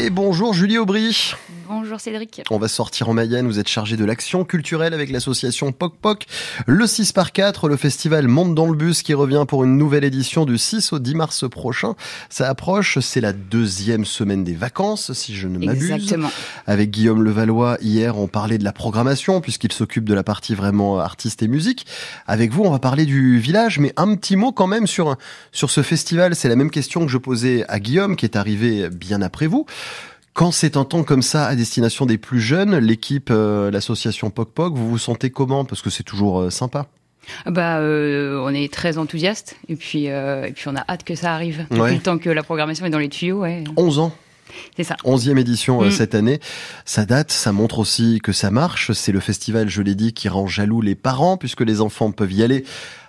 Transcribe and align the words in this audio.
Et 0.00 0.10
bonjour 0.10 0.54
Julie 0.54 0.78
Aubry. 0.78 1.34
Bonjour 1.68 2.00
Cédric. 2.00 2.40
On 2.50 2.56
va 2.56 2.66
sortir 2.66 3.10
en 3.10 3.12
Mayenne, 3.12 3.46
vous 3.46 3.58
êtes 3.58 3.68
chargé 3.68 3.98
de 3.98 4.04
l'action 4.06 4.42
culturelle 4.42 4.94
avec 4.94 5.10
l'association 5.10 5.70
Poc 5.70 5.96
Poc. 6.00 6.24
Le 6.66 6.86
6 6.86 7.12
par 7.12 7.32
4, 7.32 7.68
le 7.68 7.76
festival 7.76 8.26
Monte 8.26 8.54
dans 8.54 8.68
le 8.68 8.74
bus 8.74 9.02
qui 9.02 9.12
revient 9.12 9.44
pour 9.46 9.64
une 9.64 9.76
nouvelle 9.76 10.04
édition 10.04 10.46
du 10.46 10.56
6 10.56 10.94
au 10.94 10.98
10 10.98 11.14
mars 11.14 11.44
prochain. 11.46 11.94
Ça 12.30 12.48
approche, 12.48 12.98
c'est 13.00 13.20
la 13.20 13.34
deuxième 13.34 14.06
semaine 14.06 14.44
des 14.44 14.54
vacances, 14.54 15.12
si 15.12 15.36
je 15.36 15.46
ne 15.46 15.58
m'abuse. 15.58 15.90
Exactement. 15.90 16.30
Avec 16.66 16.90
Guillaume 16.90 17.22
Levallois, 17.22 17.76
hier, 17.82 18.16
on 18.16 18.28
parlait 18.28 18.56
de 18.56 18.64
la 18.64 18.72
programmation, 18.72 19.42
puisqu'il 19.42 19.72
s'occupe 19.72 20.04
de 20.04 20.14
la 20.14 20.22
partie 20.22 20.54
vraiment 20.54 20.98
artiste 20.98 21.42
et 21.42 21.48
musique. 21.48 21.84
Avec 22.26 22.50
vous, 22.50 22.62
on 22.64 22.70
va 22.70 22.78
parler 22.78 23.04
du 23.04 23.38
village, 23.38 23.78
mais 23.78 23.92
un 23.98 24.14
petit 24.14 24.36
mot 24.36 24.52
quand 24.52 24.68
même 24.68 24.86
sur, 24.86 25.16
sur 25.52 25.68
ce 25.68 25.82
festival. 25.82 26.34
C'est 26.34 26.48
la 26.48 26.56
même 26.56 26.70
question 26.70 27.04
que 27.04 27.12
je 27.12 27.18
posais 27.18 27.66
à 27.68 27.78
Guillaume, 27.78 28.16
qui 28.16 28.24
est 28.24 28.36
arrivé 28.36 28.88
bien 28.88 29.20
après 29.20 29.48
vous. 29.48 29.66
Quand 30.34 30.52
c'est 30.52 30.76
un 30.76 30.84
temps 30.84 31.02
comme 31.02 31.22
ça 31.22 31.46
à 31.46 31.54
destination 31.56 32.06
des 32.06 32.18
plus 32.18 32.40
jeunes, 32.40 32.76
l'équipe, 32.78 33.28
euh, 33.30 33.70
l'association 33.70 34.30
Poc 34.30 34.50
Poc, 34.52 34.74
vous 34.74 34.88
vous 34.88 34.98
sentez 34.98 35.30
comment? 35.30 35.64
Parce 35.64 35.82
que 35.82 35.90
c'est 35.90 36.04
toujours 36.04 36.40
euh, 36.40 36.50
sympa. 36.50 36.86
Bah, 37.44 37.78
euh, 37.78 38.40
on 38.42 38.54
est 38.54 38.72
très 38.72 38.96
enthousiaste 38.96 39.56
et 39.68 39.76
puis 39.76 40.04
et 40.06 40.52
puis 40.54 40.68
on 40.68 40.76
a 40.76 40.84
hâte 40.88 41.04
que 41.04 41.14
ça 41.14 41.34
arrive. 41.34 41.66
Depuis 41.70 41.80
Ouais. 41.82 41.94
le 41.94 42.00
temps 42.00 42.16
que 42.18 42.30
la 42.30 42.42
programmation 42.42 42.86
est 42.86 42.90
dans 42.90 42.98
les 42.98 43.08
tuyaux, 43.10 43.40
ouais. 43.40 43.64
11 43.76 43.98
ans 43.98 44.12
C'est 44.76 44.84
ça. 44.84 44.96
11e 45.04 45.36
édition 45.38 45.82
euh, 45.82 45.88
Mm. 45.88 45.90
cette 45.90 46.14
année. 46.14 46.40
Ça 46.86 47.04
date, 47.04 47.30
ça 47.32 47.52
montre 47.52 47.80
aussi 47.80 48.20
que 48.22 48.32
ça 48.32 48.50
marche. 48.50 48.92
C'est 48.92 49.12
le 49.12 49.20
festival, 49.20 49.68
je 49.68 49.82
l'ai 49.82 49.94
dit, 49.94 50.14
qui 50.14 50.28
rend 50.30 50.46
jaloux 50.46 50.80
les 50.80 50.94
parents 50.94 51.36
puisque 51.36 51.60
les 51.60 51.80
enfants 51.82 52.12
peuvent 52.12 52.32
y 52.32 52.42
aller. 52.42 52.64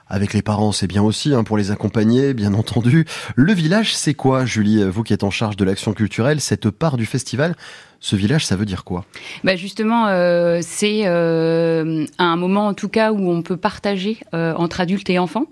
Avec 0.09 0.33
les 0.33 0.41
parents, 0.41 0.71
c'est 0.71 0.87
bien 0.87 1.03
aussi, 1.03 1.33
hein, 1.35 1.43
pour 1.43 1.57
les 1.57 1.69
accompagner, 1.69 2.33
bien 2.33 2.55
entendu. 2.55 3.05
Le 3.35 3.53
village, 3.53 3.95
c'est 3.95 4.15
quoi, 4.15 4.45
Julie, 4.45 4.83
vous 4.83 5.03
qui 5.03 5.13
êtes 5.13 5.23
en 5.23 5.29
charge 5.29 5.55
de 5.55 5.63
l'action 5.63 5.93
culturelle, 5.93 6.41
cette 6.41 6.71
part 6.71 6.97
du 6.97 7.05
festival 7.05 7.55
Ce 8.01 8.15
village, 8.15 8.45
ça 8.45 8.55
veut 8.55 8.65
dire 8.65 8.85
quoi? 8.85 9.03
Bah 9.43 9.57
justement, 9.57 10.07
euh, 10.07 10.59
c'est 10.61 11.01
euh, 11.05 12.05
un 12.17 12.37
moment 12.37 12.67
en 12.67 12.73
tout 12.73 12.87
cas 12.87 13.11
où 13.11 13.29
on 13.29 13.41
peut 13.41 13.57
partager 13.57 14.17
euh, 14.33 14.53
entre 14.55 14.79
adultes 14.79 15.09
et 15.09 15.19
enfants, 15.19 15.47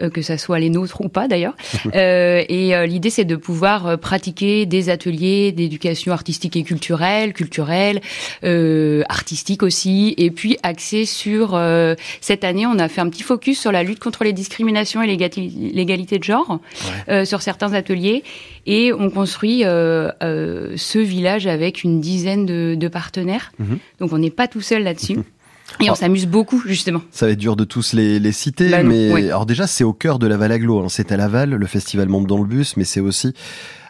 euh, 0.00 0.08
que 0.08 0.22
ça 0.22 0.38
soit 0.38 0.58
les 0.58 0.70
nôtres 0.70 1.02
ou 1.02 1.08
pas 1.08 1.28
d'ailleurs. 1.28 1.54
Euh, 1.94 2.42
et 2.48 2.74
euh, 2.74 2.86
l'idée, 2.86 3.10
c'est 3.10 3.24
de 3.24 3.36
pouvoir 3.36 3.98
pratiquer 3.98 4.64
des 4.64 4.88
ateliers 4.88 5.52
d'éducation 5.52 6.12
artistique 6.12 6.56
et 6.56 6.62
culturelle, 6.62 7.34
culturelle, 7.34 8.00
euh, 8.44 9.02
artistique 9.08 9.62
aussi, 9.62 10.14
et 10.16 10.30
puis 10.30 10.56
axé 10.62 11.04
sur 11.04 11.54
euh, 11.54 11.94
cette 12.20 12.44
année, 12.44 12.66
on 12.66 12.78
a 12.78 12.88
fait 12.88 13.00
un 13.00 13.10
petit 13.10 13.24
focus 13.24 13.60
sur 13.60 13.72
la 13.72 13.82
lutte 13.82 13.98
contre 13.98 14.24
les 14.24 14.32
discriminations 14.32 15.02
et 15.02 15.06
l'égalité 15.06 16.18
de 16.18 16.24
genre 16.24 16.60
euh, 17.08 17.24
sur 17.24 17.42
certains 17.42 17.74
ateliers, 17.74 18.22
et 18.66 18.92
on 18.92 19.10
construit 19.10 19.64
euh, 19.64 20.10
euh, 20.22 20.74
ce 20.76 20.98
village 20.98 21.46
avec 21.46 21.81
une 21.84 22.00
dizaine 22.00 22.46
de, 22.46 22.74
de 22.74 22.88
partenaires. 22.88 23.52
Mhm. 23.58 23.78
Donc 24.00 24.12
on 24.12 24.18
n'est 24.18 24.30
pas 24.30 24.48
tout 24.48 24.60
seul 24.60 24.82
là-dessus. 24.82 25.18
Et 25.80 25.90
on 25.90 25.94
s'amuse 25.94 26.26
beaucoup, 26.26 26.62
justement. 26.66 27.00
Ça 27.10 27.26
va 27.26 27.32
être 27.32 27.38
dur 27.38 27.56
de 27.56 27.64
tous 27.64 27.94
les, 27.94 28.18
les 28.18 28.32
citer, 28.32 28.68
Bah 28.68 28.82
non, 28.82 28.90
mais 28.90 29.28
alors 29.28 29.46
déjà 29.46 29.66
c'est 29.66 29.84
au 29.84 29.94
cœur 29.94 30.18
de 30.18 30.26
la 30.26 30.36
Val-Aglo. 30.36 30.80
Hein. 30.80 30.88
C'est 30.88 31.12
à 31.12 31.16
Laval, 31.16 31.50
le 31.50 31.66
festival 31.66 32.08
monte 32.08 32.26
dans 32.26 32.38
le 32.38 32.44
bus, 32.44 32.76
mais 32.76 32.84
c'est 32.84 33.00
aussi 33.00 33.32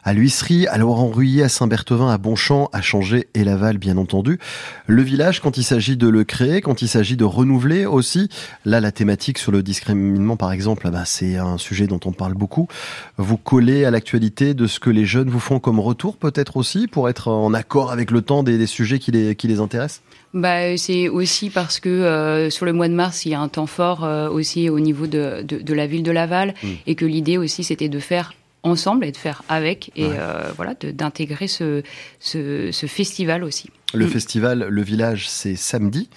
à 0.04 0.12
l'Huisserie, 0.12 0.66
à 0.66 0.78
Laurent-Ruillet, 0.78 1.44
à 1.44 1.48
Saint-Berthevin, 1.48 2.10
à 2.10 2.18
Bonchamp, 2.18 2.68
à 2.72 2.82
Changé 2.82 3.28
et 3.34 3.44
Laval, 3.44 3.78
bien 3.78 3.96
entendu. 3.96 4.38
Le 4.86 5.02
village, 5.02 5.40
quand 5.40 5.56
il 5.56 5.64
s'agit 5.64 5.96
de 5.96 6.08
le 6.08 6.24
créer, 6.24 6.60
quand 6.60 6.82
il 6.82 6.88
s'agit 6.88 7.16
de 7.16 7.24
renouveler 7.24 7.86
aussi, 7.86 8.28
là 8.64 8.80
la 8.80 8.92
thématique 8.92 9.38
sur 9.38 9.52
le 9.52 9.62
discriminement 9.62 10.36
par 10.36 10.52
exemple, 10.52 10.86
ah 10.86 10.90
bah, 10.90 11.04
c'est 11.04 11.36
un 11.36 11.58
sujet 11.58 11.86
dont 11.86 12.00
on 12.04 12.12
parle 12.12 12.34
beaucoup. 12.34 12.68
Vous 13.16 13.36
collez 13.36 13.84
à 13.84 13.90
l'actualité 13.90 14.54
de 14.54 14.66
ce 14.66 14.80
que 14.80 14.90
les 14.90 15.04
jeunes 15.04 15.30
vous 15.30 15.40
font 15.40 15.60
comme 15.60 15.78
retour 15.80 16.16
peut-être 16.16 16.56
aussi, 16.56 16.88
pour 16.88 17.08
être 17.08 17.28
en 17.28 17.54
accord 17.54 17.92
avec 17.92 18.10
le 18.10 18.22
temps 18.22 18.42
des, 18.42 18.58
des 18.58 18.66
sujets 18.66 18.98
qui 18.98 19.12
les, 19.12 19.36
qui 19.36 19.48
les 19.48 19.60
intéressent? 19.60 20.02
Bah, 20.34 20.76
c'est 20.78 21.08
aussi 21.08 21.50
parce 21.50 21.78
que 21.78 21.90
euh, 21.90 22.48
sur 22.48 22.64
le 22.64 22.72
mois 22.72 22.88
de 22.88 22.94
mars, 22.94 23.26
il 23.26 23.32
y 23.32 23.34
a 23.34 23.40
un 23.40 23.48
temps 23.48 23.66
fort 23.66 24.04
euh, 24.04 24.30
aussi 24.30 24.70
au 24.70 24.80
niveau 24.80 25.06
de, 25.06 25.42
de, 25.42 25.58
de 25.58 25.74
la 25.74 25.86
ville 25.86 26.02
de 26.02 26.10
Laval, 26.10 26.54
Mm. 26.62 26.68
et 26.86 26.94
que 26.94 27.04
l'idée 27.04 27.38
aussi, 27.38 27.64
c'était 27.64 27.88
de 27.88 27.98
faire 27.98 28.34
ensemble 28.62 29.04
et 29.04 29.12
de 29.12 29.16
faire 29.16 29.42
avec, 29.48 29.90
et 29.96 30.06
Ouais. 30.06 30.16
euh, 30.18 30.52
voilà, 30.56 30.74
d'intégrer 30.82 31.48
ce, 31.48 31.82
ce, 32.20 32.70
ce 32.72 32.86
festival 32.86 33.42
aussi. 33.44 33.70
Le 33.94 34.06
Mm. 34.06 34.10
festival 34.10 34.66
Le 34.68 34.82
Village, 34.82 35.28
c'est 35.28 35.56
samedi 35.56 36.08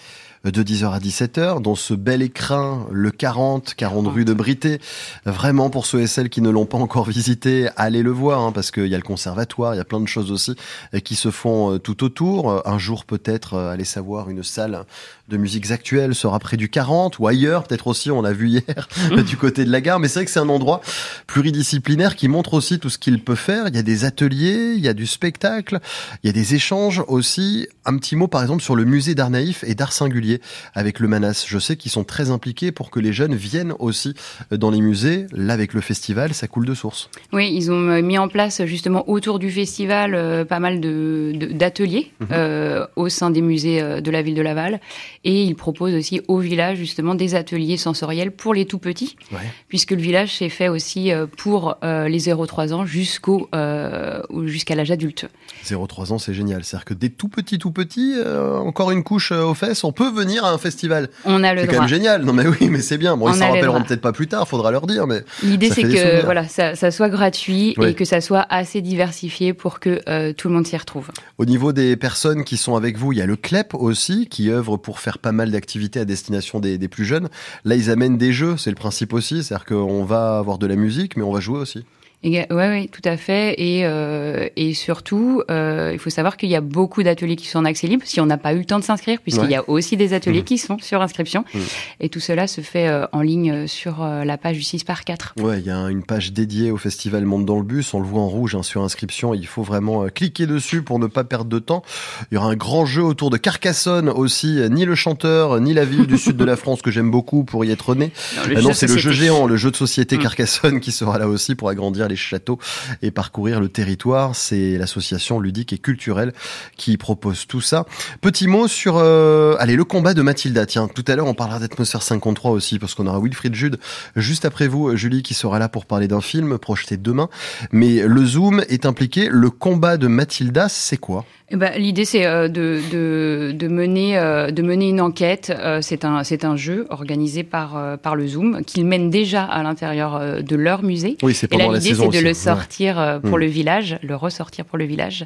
de 0.51 0.63
10h 0.63 0.91
à 0.91 0.99
17h 0.99 1.61
dans 1.61 1.73
ce 1.73 1.95
bel 1.95 2.21
écrin, 2.21 2.85
le 2.91 3.09
40, 3.09 3.73
40 3.73 4.07
rue 4.07 4.25
de 4.25 4.33
Brité. 4.33 4.79
Vraiment, 5.25 5.71
pour 5.71 5.87
ceux 5.87 6.01
et 6.01 6.07
celles 6.07 6.29
qui 6.29 6.41
ne 6.41 6.51
l'ont 6.51 6.67
pas 6.67 6.77
encore 6.77 7.05
visité, 7.05 7.69
allez 7.77 8.03
le 8.03 8.11
voir, 8.11 8.41
hein, 8.41 8.51
parce 8.51 8.69
qu'il 8.69 8.85
y 8.85 8.93
a 8.93 8.97
le 8.97 9.03
conservatoire, 9.03 9.73
il 9.73 9.77
y 9.77 9.81
a 9.81 9.85
plein 9.85 9.99
de 9.99 10.07
choses 10.07 10.31
aussi 10.31 10.55
euh, 10.93 10.99
qui 10.99 11.15
se 11.15 11.31
font 11.31 11.73
euh, 11.73 11.79
tout 11.79 12.03
autour. 12.03 12.51
Euh, 12.51 12.61
Un 12.65 12.77
jour, 12.77 13.05
peut-être, 13.05 13.57
allez 13.57 13.85
savoir, 13.85 14.29
une 14.29 14.43
salle 14.43 14.85
de 15.29 15.37
musiques 15.37 15.71
actuelles 15.71 16.13
sera 16.13 16.37
près 16.37 16.57
du 16.57 16.69
40 16.69 17.17
ou 17.17 17.27
ailleurs, 17.27 17.63
peut-être 17.63 17.87
aussi, 17.87 18.11
on 18.11 18.21
l'a 18.21 18.33
vu 18.33 18.49
hier, 18.49 18.87
du 19.25 19.37
côté 19.37 19.65
de 19.65 19.71
la 19.71 19.81
gare. 19.81 19.99
Mais 19.99 20.07
c'est 20.07 20.19
vrai 20.19 20.25
que 20.25 20.31
c'est 20.31 20.39
un 20.39 20.49
endroit 20.49 20.81
pluridisciplinaire 21.25 22.15
qui 22.15 22.27
montre 22.27 22.53
aussi 22.53 22.77
tout 22.79 22.89
ce 22.89 22.99
qu'il 22.99 23.23
peut 23.23 23.35
faire. 23.35 23.67
Il 23.67 23.75
y 23.75 23.79
a 23.79 23.83
des 23.83 24.05
ateliers, 24.05 24.73
il 24.75 24.83
y 24.83 24.87
a 24.87 24.93
du 24.93 25.07
spectacle, 25.07 25.79
il 26.23 26.27
y 26.27 26.29
a 26.29 26.33
des 26.33 26.53
échanges 26.53 27.03
aussi. 27.07 27.67
Un 27.85 27.97
petit 27.97 28.15
mot, 28.15 28.27
par 28.27 28.43
exemple, 28.43 28.61
sur 28.61 28.75
le 28.75 28.85
musée 28.85 29.15
d'art 29.15 29.31
naïf 29.31 29.63
et 29.65 29.73
d'art 29.73 29.93
singulier 29.93 30.34
avec 30.73 30.99
le 30.99 31.07
Manas. 31.07 31.45
Je 31.47 31.59
sais 31.59 31.75
qu'ils 31.75 31.91
sont 31.91 32.03
très 32.03 32.29
impliqués 32.29 32.71
pour 32.71 32.89
que 32.91 32.99
les 32.99 33.13
jeunes 33.13 33.35
viennent 33.35 33.73
aussi 33.79 34.13
dans 34.51 34.71
les 34.71 34.81
musées. 34.81 35.27
Là, 35.31 35.53
avec 35.53 35.73
le 35.73 35.81
festival, 35.81 36.33
ça 36.33 36.47
coule 36.47 36.65
de 36.65 36.73
source. 36.73 37.09
Oui, 37.33 37.51
ils 37.53 37.71
ont 37.71 37.89
euh, 37.89 38.01
mis 38.01 38.17
en 38.17 38.27
place 38.27 38.63
justement 38.65 39.07
autour 39.09 39.39
du 39.39 39.51
festival 39.51 40.13
euh, 40.15 40.45
pas 40.45 40.59
mal 40.59 40.79
de- 40.79 41.31
de- 41.35 41.47
d'ateliers 41.53 42.11
Mhm. 42.19 42.27
euh, 42.31 42.85
au 42.95 43.09
sein 43.09 43.29
des 43.29 43.41
musées 43.41 43.81
euh, 43.81 44.01
de 44.01 44.11
la 44.11 44.21
ville 44.21 44.35
de 44.35 44.41
Laval. 44.41 44.79
Et 45.23 45.43
ils 45.43 45.55
proposent 45.55 45.93
aussi 45.93 46.21
au 46.27 46.39
village 46.39 46.77
justement 46.77 47.15
des 47.15 47.35
ateliers 47.35 47.77
sensoriels 47.77 48.31
pour 48.31 48.53
les 48.53 48.65
tout 48.65 48.79
petits, 48.79 49.15
Ouais. 49.31 49.39
puisque 49.67 49.91
le 49.91 50.01
village 50.01 50.35
s'est 50.37 50.49
fait 50.49 50.67
aussi 50.69 51.11
euh, 51.11 51.25
pour 51.25 51.77
euh, 51.83 52.07
les 52.07 52.19
0-3 52.19 52.73
ans 52.73 52.85
jusqu'au 52.85 53.49
euh, 53.55 54.21
jusqu'à 54.45 54.75
l'âge 54.75 54.91
adulte. 54.91 55.27
0-3 55.65 56.11
ans, 56.13 56.17
c'est 56.19 56.33
génial. 56.33 56.63
C'est-à-dire 56.63 56.85
que 56.85 56.93
des 56.93 57.09
tout 57.09 57.27
petits, 57.29 57.57
tout 57.59 57.71
petits, 57.71 58.13
euh, 58.17 58.57
encore 58.57 58.91
une 58.91 59.03
couche 59.03 59.31
euh, 59.31 59.43
aux 59.43 59.53
fesses, 59.53 59.83
on 59.83 59.91
peut 59.91 60.09
venir 60.15 60.45
à 60.45 60.51
un 60.51 60.57
festival. 60.57 61.09
On 61.25 61.43
a 61.43 61.53
le 61.53 61.61
C'est 61.61 61.67
quand 61.67 61.79
même 61.81 61.87
génial. 61.87 62.23
Non, 62.23 62.33
mais 62.33 62.47
oui, 62.47 62.69
mais 62.69 62.81
c'est 62.81 62.97
bien. 62.97 63.17
Bon, 63.17 63.27
On 63.27 63.33
ils 63.33 63.39
s'en 63.39 63.51
rappelleront 63.51 63.83
peut-être 63.83 64.01
pas 64.01 64.13
plus 64.13 64.27
tard, 64.27 64.47
faudra 64.47 64.71
leur 64.71 64.87
dire, 64.87 65.07
mais 65.07 65.23
L'idée 65.43 65.69
c'est 65.69 65.83
que 65.83 66.23
voilà, 66.23 66.47
ça, 66.47 66.75
ça 66.75 66.91
soit 66.91 67.09
gratuit 67.09 67.75
et 67.81 67.93
que 67.93 68.05
ça 68.05 68.21
soit 68.21 68.45
assez 68.49 68.81
diversifié 68.81 69.53
pour 69.53 69.79
que 69.79 70.01
euh, 70.07 70.33
tout 70.33 70.47
le 70.47 70.55
monde 70.55 70.65
s'y 70.67 70.77
retrouve. 70.77 71.09
Au 71.37 71.45
niveau 71.45 71.73
des 71.73 71.95
personnes 71.95 72.43
qui 72.43 72.57
sont 72.57 72.75
avec 72.75 72.97
vous, 72.97 73.11
il 73.11 73.19
y 73.19 73.21
a 73.21 73.25
le 73.25 73.35
CLEP 73.35 73.73
aussi, 73.73 74.27
qui 74.27 74.49
œuvre 74.49 74.77
pour 74.77 74.99
faire 74.99 75.19
pas 75.19 75.31
mal 75.31 75.51
d'activités 75.51 75.99
à 75.99 76.05
destination 76.05 76.59
des, 76.59 76.77
des 76.77 76.87
plus 76.87 77.05
jeunes. 77.05 77.29
Là, 77.63 77.75
ils 77.75 77.89
amènent 77.89 78.17
des 78.17 78.31
jeux, 78.31 78.57
c'est 78.57 78.69
le 78.69 78.75
principe 78.75 79.13
aussi. 79.13 79.43
C'est-à-dire 79.43 79.65
qu'on 79.65 80.03
va 80.03 80.37
avoir 80.37 80.57
de 80.57 80.67
la 80.67 80.75
musique, 80.75 81.17
mais 81.17 81.23
on 81.23 81.31
va 81.31 81.39
jouer 81.39 81.59
aussi. 81.59 81.85
Oui, 82.23 82.39
ouais, 82.49 82.89
tout 82.91 83.01
à 83.07 83.17
fait. 83.17 83.53
Et, 83.61 83.81
euh, 83.85 84.47
et 84.55 84.73
surtout, 84.73 85.43
euh, 85.51 85.91
il 85.93 85.99
faut 85.99 86.09
savoir 86.09 86.37
qu'il 86.37 86.49
y 86.49 86.55
a 86.55 86.61
beaucoup 86.61 87.03
d'ateliers 87.03 87.35
qui 87.35 87.47
sont 87.47 87.59
en 87.59 87.65
accès 87.65 87.85
libre, 87.87 88.03
si 88.05 88.19
on 88.19 88.25
n'a 88.25 88.37
pas 88.37 88.53
eu 88.53 88.59
le 88.59 88.65
temps 88.65 88.79
de 88.79 88.83
s'inscrire, 88.83 89.19
puisqu'il 89.21 89.43
Ouais. 89.45 89.51
y 89.51 89.55
a 89.55 89.69
aussi 89.69 89.95
des 89.95 90.13
ateliers 90.13 90.39
Mhm. 90.39 90.45
qui 90.45 90.57
sont 90.57 90.77
sur 90.79 91.01
inscription. 91.01 91.45
Mhm. 91.53 91.61
Et 91.99 92.09
tout 92.09 92.19
cela 92.19 92.47
se 92.47 92.61
fait 92.61 92.87
euh, 92.87 93.05
en 93.11 93.21
ligne 93.21 93.67
sur 93.67 94.03
la 94.03 94.37
page 94.37 94.55
du 94.57 94.63
6 94.63 94.83
par 94.83 95.03
4. 95.03 95.33
Ouais, 95.39 95.59
il 95.59 95.65
y 95.67 95.71
a 95.71 95.77
une 95.89 96.03
page 96.03 96.33
dédiée 96.33 96.71
au 96.71 96.77
festival 96.77 97.25
Monde 97.25 97.45
dans 97.45 97.57
le 97.57 97.63
bus. 97.63 97.93
On 97.93 97.99
le 97.99 98.05
voit 98.07 98.21
en 98.21 98.27
rouge 98.27 98.55
hein, 98.55 98.63
sur 98.63 98.81
inscription. 98.81 99.33
Il 99.33 99.45
faut 99.47 99.63
vraiment 99.63 100.07
cliquer 100.09 100.47
dessus 100.47 100.81
pour 100.81 100.97
ne 100.99 101.07
pas 101.07 101.23
perdre 101.23 101.45
de 101.49 101.59
temps. 101.59 101.83
Il 102.31 102.35
y 102.35 102.37
aura 102.37 102.47
un 102.47 102.55
grand 102.55 102.85
jeu 102.85 103.03
autour 103.03 103.29
de 103.29 103.37
Carcassonne 103.37 104.09
aussi. 104.09 104.59
Ni 104.71 104.85
le 104.85 104.95
chanteur, 104.95 105.59
ni 105.59 105.73
la 105.73 105.85
ville 105.85 106.07
du 106.07 106.17
sud 106.17 106.37
de 106.37 106.45
la 106.45 106.55
France 106.55 106.81
que 106.81 106.89
j'aime 106.91 107.11
beaucoup 107.11 107.43
pour 107.43 107.65
y 107.65 107.71
être 107.71 107.93
né. 107.95 108.11
Ah 108.55 108.61
non, 108.61 108.73
c'est 108.73 108.87
le 108.87 108.97
jeu 108.97 109.11
géant, 109.11 109.45
le 109.47 109.57
jeu 109.57 109.69
de 109.71 109.75
société 109.75 110.17
Mm. 110.17 110.21
Carcassonne 110.21 110.79
qui 110.79 110.91
sera 110.91 111.17
là 111.19 111.27
aussi 111.27 111.55
pour 111.55 111.69
agrandir 111.69 112.07
les 112.07 112.14
châteaux 112.15 112.59
et 113.01 113.11
parcourir 113.11 113.59
le 113.59 113.69
territoire. 113.69 114.35
C'est 114.35 114.77
l'association 114.77 115.39
ludique 115.39 115.73
et 115.73 115.77
culturelle 115.77 116.33
qui 116.77 116.97
propose 116.97 117.47
tout 117.47 117.61
ça. 117.61 117.85
Petit 118.21 118.47
mot 118.47 118.67
sur, 118.67 118.97
euh, 118.97 119.55
allez, 119.59 119.75
le 119.75 119.83
combat 119.83 120.13
de 120.13 120.21
Mathilda. 120.21 120.65
Tiens, 120.65 120.87
tout 120.87 121.05
à 121.07 121.15
l'heure, 121.15 121.27
on 121.27 121.33
parlera 121.33 121.59
d'Atmosphère 121.59 122.01
53 122.01 122.51
aussi 122.51 122.79
parce 122.79 122.95
qu'on 122.95 123.07
aura 123.07 123.19
Wilfried 123.19 123.55
Jude 123.55 123.77
juste 124.15 124.45
après 124.45 124.67
vous, 124.67 124.95
Julie, 124.95 125.23
qui 125.23 125.33
sera 125.33 125.59
là 125.59 125.69
pour 125.69 125.85
parler 125.85 126.07
d'un 126.07 126.21
film 126.21 126.57
projeté 126.57 126.97
demain. 126.97 127.29
Mais 127.71 128.01
le 128.07 128.25
Zoom 128.25 128.63
est 128.69 128.85
impliqué. 128.85 129.27
Le 129.29 129.49
combat 129.49 129.97
de 129.97 130.07
Mathilda, 130.07 130.69
c'est 130.69 130.97
quoi? 130.97 131.25
Eh 131.49 131.57
ben, 131.57 131.73
L'idée, 131.77 132.05
c'est 132.05 132.25
euh, 132.25 132.47
de, 132.47 132.81
de, 132.91 133.51
de, 133.51 133.67
mener, 133.67 134.17
euh, 134.17 134.49
de 134.49 134.63
mener 134.63 134.89
une 134.89 134.99
enquête. 134.99 135.53
Euh, 135.55 135.79
c'est 135.81 136.03
un, 136.03 136.23
un 136.43 136.55
jeu 136.55 136.87
organisé 136.89 137.43
par, 137.43 137.99
par 137.99 138.15
le 138.15 138.27
Zoom 138.27 138.63
qu'ils 138.65 138.85
mènent 138.85 139.09
déjà 139.11 139.43
à 139.43 139.61
l'intérieur 139.61 140.43
de 140.43 140.55
leur 140.55 140.81
musée. 140.81 141.17
Oui, 141.21 141.35
c'est 141.35 141.47
pendant 141.47 141.71
Et 141.71 141.77
l'idée, 141.77 141.93
c'est 141.93 142.07
de 142.07 142.19
le 142.19 142.33
sortir 142.33 143.19
pour 143.21 143.37
hmm. 143.37 143.41
le 143.41 143.45
village, 143.45 143.99
le 144.01 144.15
ressortir 144.15 144.65
pour 144.65 144.77
le 144.77 144.85
village 144.85 145.25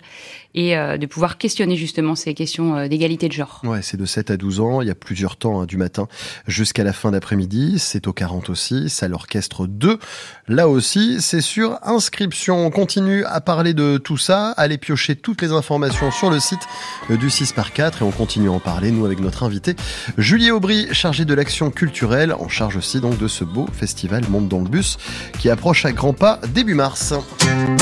et 0.56 0.74
de 0.74 1.06
pouvoir 1.06 1.38
questionner 1.38 1.75
justement 1.75 2.16
ces 2.16 2.33
questions 2.33 2.88
d'égalité 2.88 3.27
de 3.27 3.33
genre. 3.33 3.62
Ouais, 3.63 3.81
c'est 3.83 3.98
de 3.98 4.06
7 4.06 4.31
à 4.31 4.38
12 4.38 4.60
ans. 4.62 4.81
Il 4.81 4.88
y 4.88 4.92
a 4.92 4.95
plusieurs 4.95 5.36
temps, 5.36 5.62
hein, 5.62 5.66
du 5.66 5.77
matin 5.77 6.07
jusqu'à 6.48 6.83
la 6.83 6.92
fin 6.92 7.12
d'après-midi. 7.12 7.75
C'est 7.77 8.07
au 8.07 8.13
40 8.13 8.50
aussi. 8.50 8.89
C'est 8.89 9.06
à 9.06 9.10
l'orchestre 9.10 9.68
2. 9.68 10.00
Là 10.48 10.68
aussi, 10.68 11.21
c'est 11.21 11.42
sur 11.42 11.77
inscription. 11.83 12.66
On 12.66 12.71
continue 12.71 13.24
à 13.25 13.42
parler 13.42 13.74
de 13.74 13.98
tout 13.98 14.18
ça. 14.18 14.51
Allez 14.57 14.80
piocher 14.80 15.16
toutes 15.16 15.42
les 15.42 15.51
informations 15.51 16.08
sur 16.11 16.29
le 16.29 16.39
site 16.39 16.61
du 17.09 17.29
6 17.29 17.53
par 17.53 17.73
4 17.73 18.01
et 18.01 18.06
on 18.06 18.11
continue 18.11 18.50
à 18.50 18.51
en 18.51 18.59
parler, 18.59 18.91
nous, 18.91 19.06
avec 19.06 19.19
notre 19.19 19.44
invité 19.44 19.75
Julie 20.17 20.51
Aubry, 20.51 20.88
chargée 20.91 21.25
de 21.25 21.33
l'action 21.33 21.71
culturelle, 21.71 22.33
en 22.33 22.50
charge 22.50 22.77
aussi 22.77 23.00
donc 23.00 23.17
de 23.17 23.27
ce 23.27 23.44
beau 23.44 23.67
festival 23.73 24.23
Monde 24.29 24.47
dans 24.47 24.59
le 24.59 24.69
bus 24.69 24.97
qui 25.39 25.50
approche 25.50 25.85
à 25.85 25.91
grands 25.91 26.13
pas 26.13 26.39
début 26.53 26.73
mars. 26.73 27.13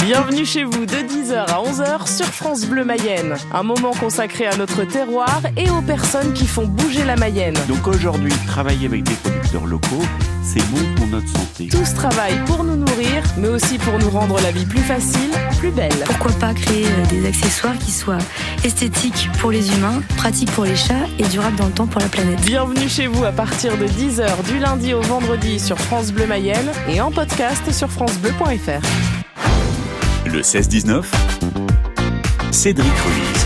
Bienvenue 0.04 0.46
chez 0.46 0.64
vous 0.64 0.86
de 0.86 0.96
10h 0.96 1.46
à 1.48 1.62
11h 1.64 2.08
sur 2.08 2.26
France 2.26 2.66
Bleu 2.66 2.86
Mayenne. 2.86 3.36
Un 3.54 3.64
moment 3.64 3.92
consacré 3.92 4.46
à 4.46 4.56
notre 4.56 4.84
terroir 4.84 5.42
et 5.56 5.70
aux 5.70 5.82
personnes 5.82 6.34
qui 6.34 6.48
font 6.48 6.66
bouger 6.66 7.04
la 7.04 7.16
Mayenne. 7.16 7.58
Donc 7.68 7.88
aujourd'hui, 7.88 8.34
travailler 8.46 8.88
avec 8.88 9.04
des 9.04 9.16
producteurs 9.16 9.66
locaux, 9.66 10.04
c'est 10.48 10.66
bon 10.72 10.96
pour 10.96 11.08
notre 11.08 11.28
santé. 11.28 11.68
Tous 11.68 11.94
travaillent 11.94 12.44
pour 12.46 12.64
nous 12.64 12.78
nourrir, 12.78 13.22
mais 13.38 13.50
aussi 13.50 13.78
pour 13.78 14.00
nous 14.00 14.10
rendre 14.10 14.40
la 14.42 14.52
vie 14.52 14.66
plus 14.66 14.80
facile, 14.80 15.30
plus 15.60 15.72
belle. 15.72 15.94
Pourquoi 16.06 16.32
pas 16.34 16.54
créer 16.54 16.86
euh, 16.86 17.06
des 17.10 17.28
accessoires 17.28 17.78
qui 17.78 17.92
soient 17.92 18.18
esthétiques 18.64 19.30
pour 19.40 19.52
les 19.52 19.76
humains, 19.76 20.02
pratiques 20.16 20.52
pour 20.52 20.64
les 20.64 20.76
chats 20.76 21.06
et 21.20 21.24
durables 21.24 21.58
dans 21.58 21.66
le 21.66 21.74
temps 21.74 21.88
pour 21.88 22.00
la 22.00 22.08
planète. 22.08 22.40
Bienvenue 22.42 22.88
chez 22.88 23.08
vous 23.08 23.26
à 23.26 23.32
partir 23.32 23.78
de 23.78 23.86
10h 23.86 24.44
du 24.46 24.60
lundi 24.60 24.94
au 24.94 25.02
vendredi 25.02 25.60
sur 25.60 25.78
France 25.78 26.12
Bleu 26.14 26.26
Mayenne 26.26 26.72
et 26.88 27.02
en 27.02 27.12
podcast 27.12 27.72
sur 27.74 27.90
francebleu.fr. 27.92 28.82
Le 30.26 30.42
16-19, 30.42 31.04
Cédric 32.52 32.92
Ruiz. 32.92 33.37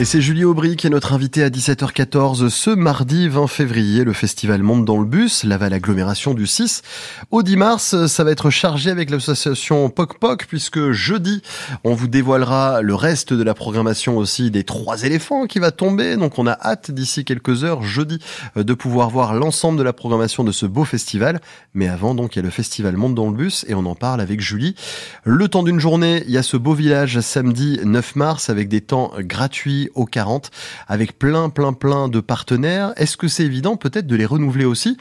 Et 0.00 0.04
c'est 0.04 0.20
Julie 0.20 0.44
Aubry 0.44 0.76
qui 0.76 0.86
est 0.86 0.90
notre 0.90 1.12
invitée 1.12 1.42
à 1.42 1.50
17h14 1.50 2.50
ce 2.50 2.70
mardi 2.70 3.28
20 3.28 3.48
février. 3.48 4.04
Le 4.04 4.12
festival 4.12 4.62
monte 4.62 4.84
dans 4.84 5.00
le 5.00 5.04
bus, 5.04 5.42
Laval 5.42 5.72
agglomération 5.72 6.34
du 6.34 6.46
6. 6.46 6.82
Au 7.32 7.42
10 7.42 7.56
mars, 7.56 8.06
ça 8.06 8.22
va 8.22 8.30
être 8.30 8.48
chargé 8.48 8.90
avec 8.90 9.10
l'association 9.10 9.90
Poc 9.90 10.20
Poc 10.20 10.46
puisque 10.46 10.92
jeudi, 10.92 11.42
on 11.82 11.94
vous 11.94 12.06
dévoilera 12.06 12.80
le 12.80 12.94
reste 12.94 13.32
de 13.32 13.42
la 13.42 13.54
programmation 13.54 14.18
aussi 14.18 14.52
des 14.52 14.62
trois 14.62 15.02
éléphants 15.02 15.48
qui 15.48 15.58
va 15.58 15.72
tomber. 15.72 16.16
Donc 16.16 16.38
on 16.38 16.46
a 16.46 16.52
hâte 16.52 16.92
d'ici 16.92 17.24
quelques 17.24 17.64
heures 17.64 17.82
jeudi 17.82 18.20
de 18.54 18.74
pouvoir 18.74 19.10
voir 19.10 19.34
l'ensemble 19.34 19.78
de 19.78 19.82
la 19.82 19.92
programmation 19.92 20.44
de 20.44 20.52
ce 20.52 20.66
beau 20.66 20.84
festival. 20.84 21.40
Mais 21.74 21.88
avant, 21.88 22.14
donc, 22.14 22.36
il 22.36 22.38
y 22.38 22.42
a 22.42 22.44
le 22.44 22.50
festival 22.50 22.96
monte 22.96 23.16
dans 23.16 23.28
le 23.28 23.36
bus 23.36 23.64
et 23.66 23.74
on 23.74 23.84
en 23.84 23.96
parle 23.96 24.20
avec 24.20 24.40
Julie. 24.40 24.76
Le 25.24 25.48
temps 25.48 25.64
d'une 25.64 25.80
journée, 25.80 26.22
il 26.28 26.30
y 26.30 26.38
a 26.38 26.44
ce 26.44 26.56
beau 26.56 26.74
village 26.74 27.18
samedi 27.18 27.80
9 27.82 28.14
mars 28.14 28.48
avec 28.48 28.68
des 28.68 28.80
temps 28.80 29.10
gratuits 29.18 29.87
au 29.94 30.04
40 30.04 30.50
avec 30.86 31.18
plein, 31.18 31.50
plein, 31.50 31.72
plein 31.72 32.08
de 32.08 32.20
partenaires. 32.20 32.92
Est-ce 32.96 33.16
que 33.16 33.28
c'est 33.28 33.44
évident 33.44 33.76
peut-être 33.76 34.06
de 34.06 34.16
les 34.16 34.26
renouveler 34.26 34.64
aussi 34.64 34.96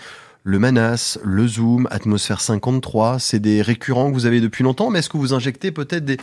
le 0.47 0.59
Manas, 0.59 1.19
le 1.25 1.45
Zoom, 1.45 1.89
Atmosphère 1.91 2.39
53, 2.39 3.19
c'est 3.19 3.39
des 3.39 3.61
récurrents 3.61 4.09
que 4.09 4.13
vous 4.13 4.25
avez 4.25 4.39
depuis 4.39 4.63
longtemps, 4.63 4.89
mais 4.89 4.99
est-ce 4.99 5.09
que 5.09 5.17
vous 5.17 5.33
injectez 5.33 5.73
peut-être 5.73 6.05
des, 6.05 6.15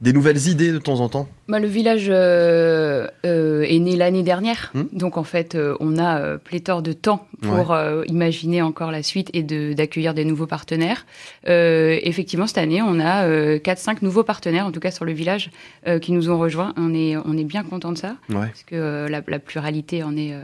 des 0.00 0.12
nouvelles 0.12 0.46
idées 0.46 0.70
de 0.70 0.78
temps 0.78 1.00
en 1.00 1.08
temps? 1.08 1.26
Bah, 1.48 1.58
Le 1.58 1.66
village 1.66 2.06
euh, 2.08 3.08
euh, 3.26 3.66
est 3.68 3.80
né 3.80 3.96
l'année 3.96 4.22
dernière, 4.22 4.70
hmm? 4.74 4.84
donc 4.92 5.16
en 5.16 5.24
fait, 5.24 5.56
euh, 5.56 5.74
on 5.80 5.98
a 5.98 6.38
pléthore 6.38 6.82
de 6.82 6.92
temps 6.92 7.26
pour 7.40 7.76
imaginer 8.06 8.62
encore 8.62 8.92
la 8.92 9.02
suite 9.02 9.30
et 9.34 9.42
d'accueillir 9.42 10.14
des 10.14 10.24
nouveaux 10.24 10.46
partenaires. 10.46 11.04
effectivement, 11.44 12.46
cette 12.46 12.58
année, 12.58 12.82
on 12.82 13.00
a 13.00 13.26
4-5 13.58 13.96
nouveaux 14.02 14.22
partenaires, 14.22 14.64
en 14.64 14.70
tout 14.70 14.78
cas 14.78 14.92
sur 14.92 15.04
le 15.04 15.12
village, 15.12 15.50
qui 16.00 16.12
nous 16.12 16.30
ont 16.30 16.38
rejoints. 16.38 16.72
On 16.76 16.94
est, 16.94 17.16
on 17.16 17.36
est 17.36 17.42
bien 17.42 17.64
content 17.64 17.90
de 17.90 17.98
ça, 17.98 18.14
parce 18.32 18.62
que 18.64 19.08
la, 19.08 19.22
la, 19.26 19.38
pluralité 19.40 20.04
en 20.04 20.16
est 20.16 20.36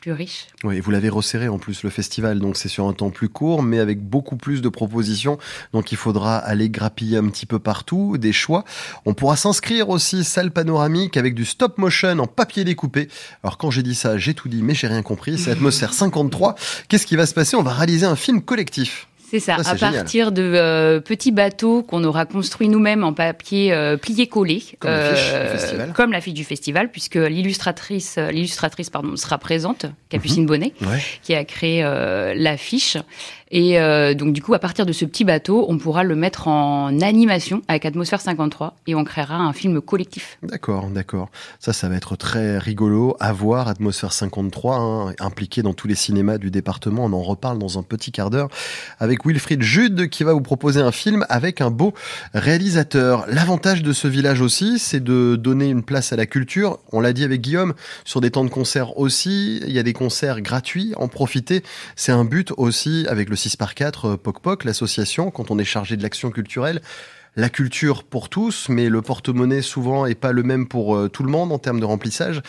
plus 0.00 0.12
riche. 0.12 0.46
Oui, 0.64 0.80
vous 0.80 0.90
l'avez 0.90 1.08
resserré 1.08 1.48
en 1.48 1.58
plus 1.58 1.82
le 1.82 1.90
festival, 1.90 2.38
donc 2.38 2.56
c'est 2.56 2.68
sur 2.68 2.86
un 2.86 2.92
temps 2.92 3.10
plus 3.10 3.28
court, 3.28 3.62
mais 3.62 3.78
avec 3.78 4.00
beaucoup 4.00 4.36
plus 4.36 4.62
de 4.62 4.68
propositions. 4.68 5.38
Donc 5.72 5.92
il 5.92 5.98
faudra 5.98 6.36
aller 6.36 6.70
grappiller 6.70 7.16
un 7.16 7.28
petit 7.28 7.46
peu 7.46 7.58
partout, 7.58 8.16
des 8.18 8.32
choix. 8.32 8.64
On 9.04 9.14
pourra 9.14 9.36
s'inscrire 9.36 9.88
aussi 9.88 10.24
salle 10.24 10.50
panoramique 10.50 11.16
avec 11.16 11.34
du 11.34 11.44
stop 11.44 11.78
motion 11.78 12.18
en 12.18 12.26
papier 12.26 12.64
découpé. 12.64 13.08
Alors 13.42 13.58
quand 13.58 13.70
j'ai 13.70 13.82
dit 13.82 13.94
ça, 13.94 14.18
j'ai 14.18 14.34
tout 14.34 14.48
dit, 14.48 14.62
mais 14.62 14.74
j'ai 14.74 14.86
rien 14.86 15.02
compris. 15.02 15.38
C'est 15.38 15.50
Atmosphère 15.50 15.92
53. 15.92 16.54
Qu'est-ce 16.88 17.06
qui 17.06 17.16
va 17.16 17.26
se 17.26 17.34
passer? 17.34 17.56
On 17.56 17.62
va 17.62 17.72
réaliser 17.72 18.06
un 18.06 18.16
film 18.16 18.42
collectif. 18.42 19.07
C'est 19.30 19.40
ça, 19.40 19.56
à 19.56 19.74
partir 19.74 20.32
de 20.32 20.42
euh, 20.42 21.00
petits 21.00 21.32
bateaux 21.32 21.82
qu'on 21.82 22.02
aura 22.04 22.24
construits 22.24 22.68
nous-mêmes 22.68 23.04
en 23.04 23.12
papier 23.12 23.72
euh, 23.72 23.98
plié-collé, 23.98 24.62
comme, 24.78 24.90
euh, 24.90 25.92
comme, 25.92 26.12
la 26.12 26.22
fiche 26.22 26.32
du 26.32 26.44
festival, 26.44 26.90
puisque 26.90 27.16
l'illustratrice, 27.16 28.16
euh, 28.16 28.30
l'illustratrice 28.30 28.88
pardon, 28.88 29.16
sera 29.16 29.36
présente, 29.36 29.84
Capucine 30.08 30.44
mhm. 30.44 30.48
Bonnet, 30.48 30.72
qui 31.22 31.34
a 31.34 31.44
créé 31.44 31.82
l'affiche. 32.34 32.96
Et 33.50 33.78
euh, 33.80 34.14
donc 34.14 34.32
du 34.32 34.42
coup, 34.42 34.54
à 34.54 34.58
partir 34.58 34.86
de 34.86 34.92
ce 34.92 35.04
petit 35.04 35.24
bateau, 35.24 35.66
on 35.68 35.78
pourra 35.78 36.04
le 36.04 36.14
mettre 36.14 36.48
en 36.48 37.00
animation 37.00 37.62
avec 37.68 37.86
Atmosphère 37.86 38.20
53 38.20 38.76
et 38.86 38.94
on 38.94 39.04
créera 39.04 39.36
un 39.36 39.52
film 39.52 39.80
collectif. 39.80 40.38
D'accord, 40.42 40.88
d'accord. 40.88 41.30
Ça, 41.58 41.72
ça 41.72 41.88
va 41.88 41.96
être 41.96 42.16
très 42.16 42.58
rigolo 42.58 43.16
à 43.20 43.32
voir. 43.32 43.68
Atmosphère 43.68 44.12
53, 44.12 44.76
hein, 44.76 45.14
impliqué 45.18 45.62
dans 45.62 45.74
tous 45.74 45.88
les 45.88 45.94
cinémas 45.94 46.38
du 46.38 46.50
département. 46.50 47.04
On 47.04 47.12
en 47.12 47.22
reparle 47.22 47.58
dans 47.58 47.78
un 47.78 47.82
petit 47.82 48.12
quart 48.12 48.30
d'heure 48.30 48.48
avec 48.98 49.24
Wilfried 49.24 49.62
Jude 49.62 50.08
qui 50.08 50.24
va 50.24 50.32
vous 50.32 50.40
proposer 50.40 50.80
un 50.80 50.92
film 50.92 51.24
avec 51.28 51.60
un 51.60 51.70
beau 51.70 51.94
réalisateur. 52.34 53.24
L'avantage 53.28 53.82
de 53.82 53.92
ce 53.92 54.08
village 54.08 54.40
aussi, 54.40 54.78
c'est 54.78 55.02
de 55.02 55.36
donner 55.36 55.68
une 55.68 55.82
place 55.82 56.12
à 56.12 56.16
la 56.16 56.26
culture. 56.26 56.78
On 56.92 57.00
l'a 57.00 57.12
dit 57.12 57.24
avec 57.24 57.40
Guillaume, 57.40 57.74
sur 58.04 58.20
des 58.20 58.30
temps 58.30 58.44
de 58.44 58.50
concert 58.50 58.98
aussi. 58.98 59.60
Il 59.66 59.72
y 59.72 59.78
a 59.78 59.82
des 59.82 59.92
concerts 59.92 60.40
gratuits. 60.40 60.92
En 60.96 61.08
profiter, 61.08 61.62
c'est 61.96 62.12
un 62.12 62.24
but 62.24 62.52
aussi 62.56 63.06
avec 63.08 63.30
le 63.30 63.36
6 63.38 63.56
par 63.56 63.74
4 63.74 64.16
Poc 64.16 64.40
Poc, 64.40 64.64
l'association, 64.64 65.30
quand 65.30 65.50
on 65.50 65.58
est 65.58 65.64
chargé 65.64 65.96
de 65.96 66.02
l'action 66.02 66.30
culturelle, 66.30 66.82
la 67.36 67.48
culture 67.48 68.04
pour 68.04 68.28
tous, 68.28 68.68
mais 68.68 68.88
le 68.88 69.00
porte-monnaie 69.00 69.62
souvent 69.62 70.06
est 70.06 70.14
pas 70.14 70.32
le 70.32 70.42
même 70.42 70.66
pour 70.66 70.96
euh, 70.96 71.08
tout 71.08 71.22
le 71.22 71.30
monde 71.30 71.52
en 71.52 71.58
termes 71.58 71.80
de 71.80 71.84
remplissage. 71.84 72.42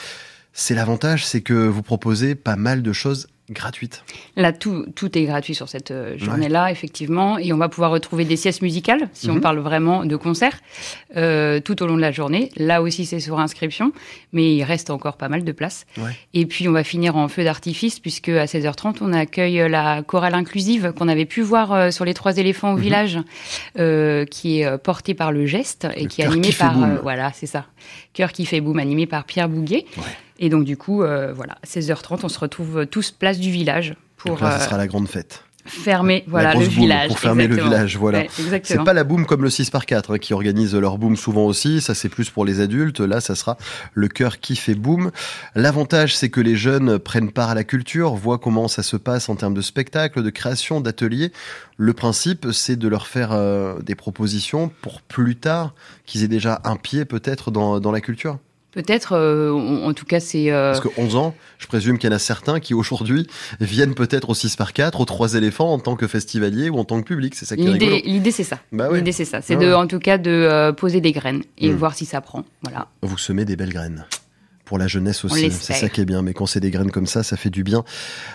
C'est 0.51 0.73
l'avantage, 0.73 1.25
c'est 1.25 1.41
que 1.41 1.53
vous 1.53 1.83
proposez 1.83 2.35
pas 2.35 2.55
mal 2.55 2.81
de 2.81 2.91
choses 2.91 3.27
gratuite. 3.51 4.03
Là, 4.35 4.53
tout, 4.53 4.85
tout 4.95 5.17
est 5.17 5.23
gratuit 5.23 5.55
sur 5.55 5.69
cette 5.69 5.91
euh, 5.91 6.17
journée-là, 6.17 6.71
effectivement. 6.71 7.37
Et 7.37 7.53
on 7.53 7.57
va 7.57 7.69
pouvoir 7.69 7.91
retrouver 7.91 8.25
des 8.25 8.35
siestes 8.35 8.61
musicales, 8.61 9.09
si 9.13 9.29
on 9.29 9.35
mhm. 9.35 9.41
parle 9.41 9.59
vraiment 9.59 10.05
de 10.05 10.15
concerts, 10.15 10.59
euh, 11.15 11.59
tout 11.59 11.81
au 11.83 11.87
long 11.87 11.95
de 11.95 12.01
la 12.01 12.11
journée. 12.11 12.51
Là 12.57 12.81
aussi, 12.81 13.05
c'est 13.05 13.19
sur 13.19 13.39
inscription, 13.39 13.91
mais 14.33 14.55
il 14.55 14.63
reste 14.63 14.89
encore 14.89 15.17
pas 15.17 15.29
mal 15.29 15.43
de 15.43 15.51
place. 15.51 15.85
Et 16.33 16.45
puis, 16.45 16.67
on 16.67 16.71
va 16.71 16.83
finir 16.83 17.15
en 17.15 17.27
feu 17.27 17.43
d'artifice, 17.43 17.99
puisque 17.99 18.29
à 18.29 18.45
16h30, 18.45 18.97
on 19.01 19.13
accueille 19.13 19.69
la 19.69 20.03
chorale 20.03 20.33
inclusive 20.33 20.93
qu'on 20.97 21.07
avait 21.07 21.25
pu 21.25 21.41
voir 21.41 21.73
euh, 21.73 21.91
sur 21.91 22.05
les 22.05 22.13
trois 22.13 22.37
éléphants 22.37 22.73
au 22.73 22.77
mhm. 22.77 22.81
village, 22.81 23.19
qui 24.31 24.61
est 24.61 24.77
portée 24.79 25.13
par 25.13 25.31
le 25.31 25.45
geste 25.45 25.87
et 25.95 26.05
qui 26.05 26.21
est 26.21 26.25
animée 26.25 26.51
par... 26.51 26.75
voilà, 27.01 27.31
c'est 27.33 27.47
ça. 27.47 27.65
Cœur 28.13 28.31
qui 28.31 28.45
fait 28.45 28.61
boum, 28.61 28.79
animé 28.79 29.05
par 29.05 29.23
Pierre 29.23 29.49
Bouguet. 29.49 29.85
Et 30.39 30.49
donc, 30.49 30.63
du 30.63 30.77
coup, 30.77 31.03
euh, 31.03 31.33
voilà, 31.33 31.57
16h30, 31.67 32.21
on 32.23 32.29
se 32.29 32.39
retrouve 32.39 32.87
tous 32.87 33.11
place 33.11 33.39
du 33.39 33.51
village. 33.51 33.95
Pour, 34.15 34.41
là, 34.41 34.59
ce 34.59 34.65
sera 34.65 34.77
la 34.77 34.87
grande 34.87 35.07
fête. 35.07 35.43
Fermer, 35.65 36.23
voilà, 36.25 36.55
le 36.55 36.65
village. 36.65 37.09
Pour 37.09 37.19
fermer 37.19 37.47
le 37.47 37.55
village, 37.55 37.97
voilà. 37.97 38.23
c'est 38.63 38.83
pas 38.83 38.93
la 38.93 39.03
boum 39.03 39.25
comme 39.25 39.43
le 39.43 39.49
6 39.49 39.69
par 39.69 39.85
4 39.85 40.15
hein, 40.15 40.17
qui 40.17 40.33
organise 40.33 40.73
leur 40.73 40.97
boom 40.97 41.15
souvent 41.15 41.45
aussi. 41.45 41.79
Ça, 41.81 41.93
c'est 41.93 42.09
plus 42.09 42.29
pour 42.29 42.43
les 42.43 42.59
adultes. 42.59 43.01
Là, 43.01 43.21
ça 43.21 43.35
sera 43.35 43.57
le 43.93 44.07
cœur 44.07 44.39
qui 44.39 44.55
fait 44.55 44.73
boum. 44.73 45.11
L'avantage, 45.55 46.15
c'est 46.15 46.29
que 46.29 46.41
les 46.41 46.55
jeunes 46.55 46.97
prennent 46.97 47.31
part 47.31 47.49
à 47.49 47.55
la 47.55 47.63
culture, 47.63 48.15
voient 48.15 48.39
comment 48.39 48.67
ça 48.67 48.81
se 48.81 48.97
passe 48.97 49.29
en 49.29 49.35
termes 49.35 49.53
de 49.53 49.61
spectacle, 49.61 50.23
de 50.23 50.29
création, 50.29 50.81
d'ateliers. 50.81 51.31
Le 51.77 51.93
principe, 51.93 52.47
c'est 52.51 52.77
de 52.77 52.87
leur 52.87 53.05
faire 53.05 53.31
euh, 53.33 53.79
des 53.81 53.95
propositions 53.95 54.71
pour 54.81 55.01
plus 55.01 55.35
tard 55.35 55.75
qu'ils 56.05 56.23
aient 56.23 56.29
déjà 56.29 56.61
un 56.63 56.77
pied 56.77 57.05
peut-être 57.05 57.51
dans, 57.51 57.79
dans 57.79 57.91
la 57.91 58.01
culture. 58.01 58.39
Peut-être, 58.71 59.13
euh, 59.13 59.51
en 59.51 59.93
tout 59.93 60.05
cas, 60.05 60.19
c'est. 60.19 60.51
Euh, 60.51 60.71
Parce 60.71 60.81
que 60.81 61.01
11 61.01 61.15
ans, 61.15 61.35
je 61.57 61.65
présume 61.65 61.97
qu'il 61.97 62.09
y 62.09 62.13
en 62.13 62.15
a 62.15 62.19
certains 62.19 62.59
qui 62.59 62.75
aujourd'hui 62.75 63.27
viennent 63.59 63.95
peut-être 63.95 64.29
au 64.29 64.35
6 64.35 64.55
par 64.55 64.73
4, 64.73 65.01
aux 65.01 65.05
3 65.05 65.33
éléphants 65.33 65.73
en 65.73 65.79
tant 65.79 65.95
que 65.95 66.05
festivalier 66.05 66.69
ou 66.69 66.77
en 66.77 66.85
tant 66.85 67.01
que 67.01 67.07
public. 67.07 67.33
C'est 67.33 67.45
ça 67.45 67.55
qui 67.55 67.65
est 67.65 67.69
rigolo. 67.69 67.97
L'idée, 68.03 68.31
c'est 68.31 68.43
ça. 68.43 68.59
Bah 68.71 68.89
L'idée, 68.93 69.11
c'est 69.11 69.25
ça. 69.25 69.41
C'est 69.41 69.55
de, 69.55 69.73
en 69.73 69.87
tout 69.87 69.99
cas, 69.99 70.19
de 70.19 70.29
euh, 70.29 70.71
poser 70.71 71.01
des 71.01 71.11
graines 71.11 71.41
et 71.57 71.71
mm. 71.71 71.75
voir 71.75 71.95
si 71.95 72.05
ça 72.05 72.21
prend. 72.21 72.45
Voilà. 72.61 72.87
Vous 73.01 73.17
semez 73.17 73.43
des 73.43 73.55
belles 73.55 73.73
graines 73.73 74.05
pour 74.69 74.77
la 74.77 74.85
jeunesse 74.87 75.25
aussi. 75.25 75.41
l'espère. 75.41 75.75
C'est 75.75 75.81
ça 75.81 75.89
qui 75.89 75.99
est 75.99 76.05
bien. 76.05 76.21
Mais 76.21 76.33
quand 76.35 76.45
c'est 76.45 76.59
des 76.59 76.69
graines 76.69 76.91
comme 76.91 77.07
ça, 77.07 77.23
ça 77.23 77.35
fait 77.37 77.49
du 77.49 77.63
bien 77.63 77.83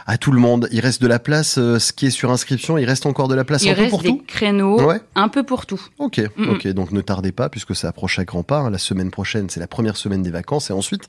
à 0.06 0.18
tout 0.18 0.32
le 0.32 0.40
monde. 0.40 0.68
Il 0.72 0.80
reste 0.80 1.00
de 1.00 1.06
la 1.06 1.20
place. 1.20 1.58
euh, 1.58 1.78
ce 1.78 1.92
qui 1.92 2.06
est 2.06 2.10
sur 2.10 2.32
inscription, 2.32 2.76
il 2.76 2.84
reste 2.86 3.06
encore 3.06 3.28
de 3.28 3.36
la 3.36 3.44
place 3.44 3.62
Il 3.62 3.70
un 3.70 3.74
peu 3.74 3.80
reste 3.82 3.90
pour 3.90 4.02
des 4.02 4.08
tout? 4.08 4.22
créneaux, 4.26 4.82
Ouais. 4.84 5.00
un 5.14 5.28
peu 5.28 5.44
pour 5.44 5.64
tout. 5.64 5.80
Ok, 5.98 6.20
Mm, 6.36 6.48
ok. 6.50 6.66
Donc 6.68 6.90
ne 6.90 7.00
tardez 7.02 7.30
pas 7.30 7.48
puisque 7.48 7.76
ça 7.76 7.86
approche 7.88 8.18
à 8.18 8.24
grands 8.24 8.42
pas. 8.42 8.58
hein. 8.58 8.70
La 8.70 8.78
semaine 8.78 9.12
prochaine, 9.12 9.48
c'est 9.48 9.60
la 9.60 9.68
première 9.68 9.96
semaine 9.96 10.22
des 10.24 10.30
vacances 10.32 10.70
et 10.70 10.72
ensuite 10.72 11.04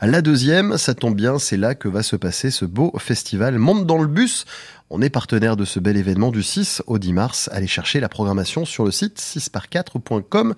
la 0.00 0.22
deuxième. 0.22 0.78
Ça 0.78 0.94
tombe 0.94 1.16
bien, 1.16 1.40
c'est 1.40 1.56
là 1.56 1.74
que 1.74 1.88
va 1.88 2.04
se 2.04 2.14
passer 2.14 2.52
ce 2.52 2.64
beau 2.64 2.92
festival. 2.98 3.58
Monte 3.58 3.84
dans 3.84 3.98
le 3.98 4.06
bus. 4.06 4.44
On 4.90 5.02
est 5.02 5.10
partenaire 5.10 5.56
de 5.56 5.66
ce 5.66 5.80
bel 5.80 5.98
événement 5.98 6.30
du 6.30 6.42
6 6.42 6.82
au 6.86 6.98
10 6.98 7.12
mars. 7.12 7.50
Allez 7.52 7.66
chercher 7.66 8.00
la 8.00 8.08
programmation 8.08 8.64
sur 8.64 8.84
le 8.86 8.90
site 8.90 9.18
6par4.com. 9.18 10.54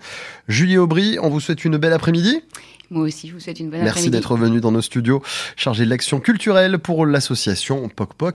Julie 0.47 0.79
Aubry, 0.79 1.19
on 1.21 1.31
vous 1.31 1.41
souhaite 1.41 1.65
une 1.65 1.79
belle 1.79 1.93
après-midi. 1.93 2.41
Moi 2.93 3.05
aussi, 3.05 3.29
je 3.29 3.35
vous 3.35 3.41
souhaite 3.41 3.59
une 3.61 3.71
bonne 3.71 3.81
Merci 3.81 3.91
après-midi. 3.99 4.11
d'être 4.11 4.37
venu 4.37 4.61
dans 4.61 4.73
nos 4.73 4.83
studios 4.83 5.23
chargé 5.57 5.85
de 5.85 5.91
l'action 5.91 6.21
culturelle 6.21 6.79
pour 6.79 7.07
l'association 7.07 7.89
Poc 7.89 8.15
Poc. 8.15 8.29